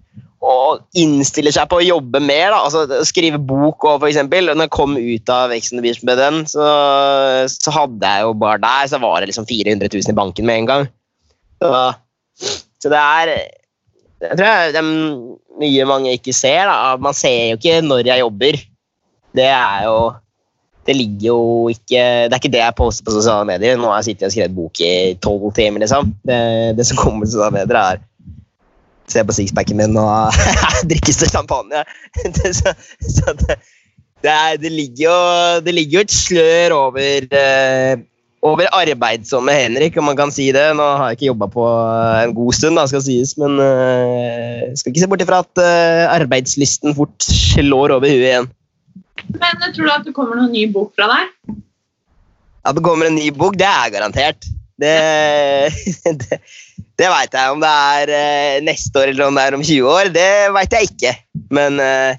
[0.43, 2.51] og innstiller seg på å jobbe mer.
[2.51, 2.59] Da.
[2.67, 4.51] Altså, skrive bok òg, eksempel.
[4.51, 6.67] Når jeg kom ut av Ex on Beach med den, så,
[7.51, 10.63] så, hadde jeg jo bare der så var det liksom 400 000 i banken med
[10.63, 10.89] en gang.
[11.63, 11.71] Så,
[12.83, 13.31] så det er
[14.23, 14.89] Jeg tror det er
[15.63, 16.67] mye mange ikke ser.
[16.67, 16.97] Da.
[16.99, 18.59] Man ser jo ikke når jeg jobber.
[19.33, 19.97] Det er jo
[20.83, 23.79] det ligger jo ikke Det er ikke det jeg poster på sosiale medier.
[23.79, 26.11] Nå har jeg sittet og skrevet bok i tolv timer, liksom.
[26.27, 26.39] Det,
[26.75, 28.01] det som kommer på sosiale medier, er
[29.11, 30.33] se på sixpacken min og
[30.91, 31.83] drikkes det champagne.
[32.55, 33.59] så, så det,
[34.23, 35.19] det, er, det, ligger jo,
[35.65, 37.93] det ligger jo et slør over, eh,
[38.43, 40.65] over arbeidsomme Henrik, om man kan si det.
[40.77, 41.67] Nå har jeg ikke jobba på
[42.23, 46.05] en god stund, da, skal sies, men eh, skal ikke se bort ifra at eh,
[46.19, 48.51] arbeidslysten fort slår over huet igjen.
[49.33, 51.55] Men tror du at det kommer noen ny bok fra deg?
[52.63, 54.47] At det kommer en ny bok, det er garantert.
[54.79, 54.93] Det,
[56.99, 57.53] det, veit jeg.
[57.53, 60.75] Om det er uh, neste år eller om det er om 20 år, det veit
[60.77, 61.13] jeg ikke.
[61.53, 62.13] Men, uh,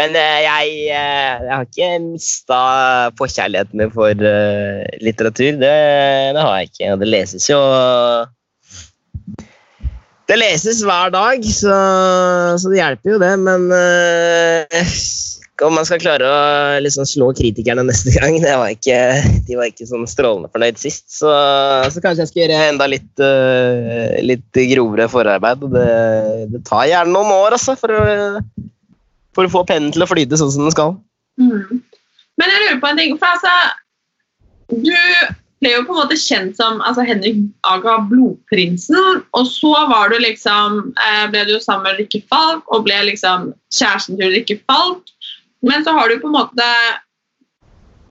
[0.00, 2.60] men uh, jeg, jeg, har ikke mista
[3.20, 4.26] forkjærligheten min for
[5.04, 5.56] litteratur.
[5.62, 5.72] Det,
[6.36, 6.92] det, har jeg ikke.
[7.00, 7.60] Det leses jo
[10.30, 11.80] Det leses hver dag, så,
[12.60, 13.32] så det hjelper jo, det.
[13.48, 13.66] Men
[15.66, 16.38] om man skal klare å
[16.82, 18.38] liksom slå kritikerne neste gang.
[18.42, 18.98] Var ikke,
[19.48, 21.06] de var ikke sånn strålende fornøyd sist.
[21.12, 21.30] Så,
[21.90, 25.66] så, kanskje jeg skal gjøre enda litt, uh, litt grovere forarbeid.
[25.74, 25.90] Det,
[26.54, 28.40] det, tar gjerne noen år altså, for, å,
[29.36, 30.96] for å få pennen til å flyte sånn som den skal.
[31.40, 31.82] Mm.
[32.40, 33.14] Men jeg lurer på en ting.
[33.20, 33.54] for altså,
[34.70, 34.92] Du
[35.60, 39.22] ble jo på en måte kjent som altså Henrik Aga Blodprinsen.
[39.36, 43.52] Og så var du liksom, eh, ble du sammen med Rikke Falk og ble liksom
[43.76, 45.12] kjæresten til Rikke Falk.
[45.66, 46.66] Men så har du på en måte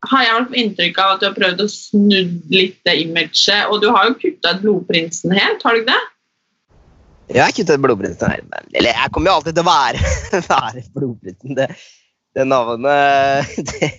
[0.08, 2.20] har jeg fått inntrykk av at du har prøvd å snu
[2.54, 3.68] litt det imaget.
[3.68, 6.04] Og du har jo kutta ut Blodprinsen helt, har du ikke det?
[7.30, 8.44] Jeg kutta kuttet Blodprinsen her.
[8.74, 10.14] Eller jeg kommer jo alltid til å være,
[10.54, 11.58] være Blodprinsen.
[11.58, 11.68] Det,
[12.38, 13.90] det navnet det,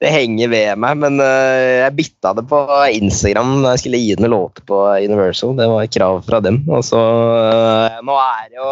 [0.00, 1.00] det, henger ved meg.
[1.02, 2.60] Men uh, jeg bytta det på
[3.00, 5.56] Instagram da jeg skulle gi den låter på Universal.
[5.58, 6.62] Det var et krav fra dem.
[6.70, 8.70] Og så uh, Nå er jo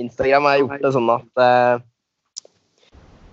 [0.00, 1.86] Instagram har gjort det sånn at uh,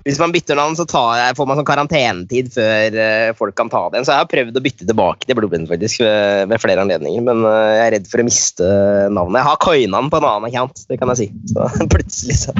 [0.08, 3.82] hvis man bytter navn, så jeg, får man sånn karantenetid før uh, folk kan ta
[3.88, 4.08] det igjen.
[4.08, 7.44] Så jeg har prøvd å bytte tilbake til Blodblind faktisk, ved, ved, flere anledninger, men
[7.44, 8.70] uh, jeg er redd for å miste
[9.12, 9.42] navnet.
[9.42, 11.28] Jeg har coina den på en annen account, det kan jeg si.
[11.52, 12.56] Så plutselig så,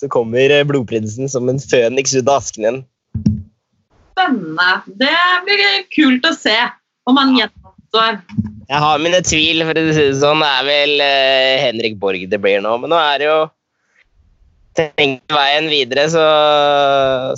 [0.00, 2.80] så kommer Blodprinsen som en føniks ut av asken igjen.
[4.16, 4.70] Spennende.
[4.96, 5.12] Det
[5.44, 6.56] blir kult å se
[7.04, 8.22] om han gjenoppstår.
[8.66, 10.40] Jeg har mine tvil, for å si det sånn.
[10.40, 11.04] Det er vel
[11.66, 13.36] Henrik Borg det blir nå, men nå er det jo
[14.76, 16.24] tenker veien videre, så,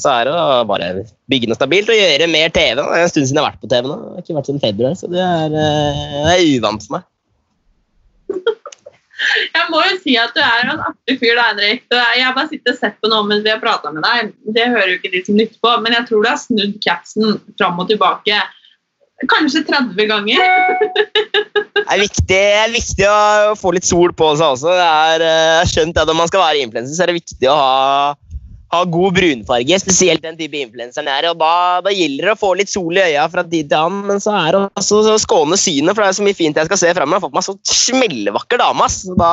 [0.00, 0.90] så, er det å bare
[1.30, 2.78] bygge noe stabilt og gjøre mer TV.
[2.78, 3.98] Det er en stund siden jeg har vært på TV nå.
[3.98, 7.06] Jeg har ikke vært siden februar, så det er, eh, det er uvant for meg.
[9.18, 11.80] Jeg må jo si at du er en artig fyr, da, Henrik.
[11.90, 14.30] Jeg har bare sittet og sett på noe mens vi har prata med deg.
[14.54, 17.40] Det hører jo ikke de som lytter på, men jeg tror du har snudd capsen
[17.58, 18.38] fram og tilbake
[19.26, 20.38] Kanskje 30 ganger.
[20.78, 24.70] det, er viktig, det er viktig å få litt sol på seg også.
[24.78, 27.56] Det er, eh, skjønt at Når man skal være influenser, så er det viktig å
[27.58, 28.12] ha,
[28.76, 29.80] ha god brunfarge.
[29.82, 31.26] Spesielt den type influenseren er.
[31.32, 34.04] og da, da, gjelder det å få litt sol i øya fra tid til annen.
[34.12, 36.70] Men så er det også å skåne synet, for det er så mye fint jeg
[36.70, 37.18] skal se framover.
[37.18, 37.56] Jeg har fått meg så
[37.88, 38.86] smellevakker dame.
[38.92, 39.32] Så Da,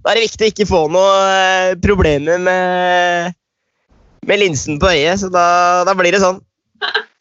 [0.00, 3.36] da, er det viktig å ikke få noe eh, problemer med,
[4.24, 5.20] med linsen på øyet.
[5.20, 6.40] Så da, da blir det sånn.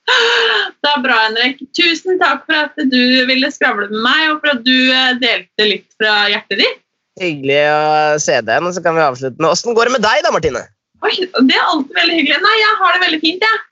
[0.06, 1.62] Det er bra, Henrik.
[1.76, 5.66] Tusen takk for at du ville skravle med meg, og for at du eh, delte
[5.68, 6.82] litt fra hjertet ditt.
[7.22, 10.04] Hyggelig å se deg igjen, og så kan vi avslutte med Åssen går det med
[10.06, 10.66] deg, da, Martine?
[11.06, 12.42] Oi, det er alltid veldig hyggelig.
[12.44, 13.64] Nei, jeg har det veldig fint, jeg.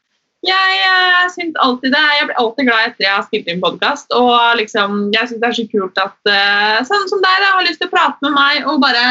[0.43, 2.03] Jeg, jeg synes alltid det.
[2.17, 4.09] Jeg blir alltid glad etter jeg har spilt inn podkast.
[4.15, 7.67] Og liksom, jeg syns det er så kult at uh, sånn som deg da, har
[7.67, 9.05] lyst til å prate med meg og bare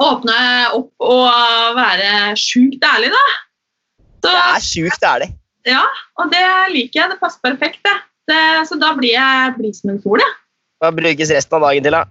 [0.00, 0.36] åpne
[0.76, 3.24] opp og være sjukt ærlig, da.
[4.22, 5.32] Så, det er sjukt ærlig.
[5.68, 5.82] Ja,
[6.18, 6.44] og det
[6.74, 7.12] liker jeg.
[7.12, 7.96] Det passer perfekt, det.
[8.30, 10.22] det så da blir jeg blid som en sol.
[10.82, 12.06] Hva brukes resten av dagen til, da?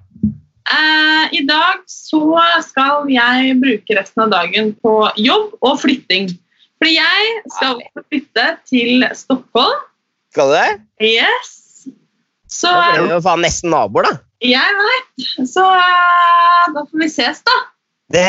[0.71, 2.21] Eh, I dag så
[2.63, 6.29] skal jeg bruke resten av dagen på jobb og flytting.
[6.81, 9.81] Fordi jeg skal flytte til Stockholm.
[10.31, 10.69] Skal du det?
[11.03, 11.57] Yes.
[12.51, 14.23] Så Da er jo faen nesten naboer, da.
[14.43, 15.27] jeg vet.
[15.51, 17.57] Så eh, da får vi ses, da.
[18.12, 18.24] Det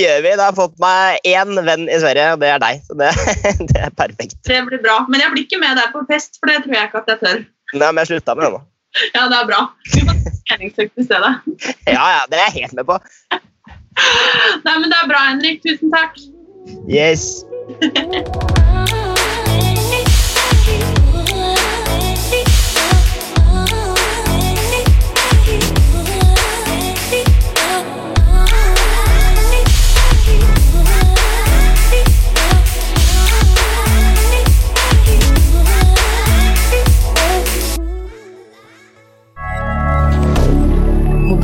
[0.00, 0.30] gjør vi.
[0.38, 2.80] Da har jeg fått meg én venn i Sverige, og det er deg.
[2.86, 3.10] Så det,
[3.72, 4.38] det er perfekt.
[4.48, 5.02] Det blir bra.
[5.10, 7.22] Men jeg blir ikke med deg på fest, for det tror jeg ikke at jeg
[7.24, 7.44] tør.
[7.76, 8.62] Nei, men jeg slutta med det nå.
[9.12, 9.62] Ja, det er bra.
[9.92, 11.34] Du får treningsøkt i stedet.
[11.96, 13.00] Ja, ja, det er jeg helt med på.
[14.66, 15.64] Nei, men det er bra, Henrik.
[15.66, 16.20] Tusen takk.
[16.90, 17.44] Yes.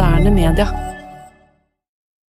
[0.02, 0.91] moderne media.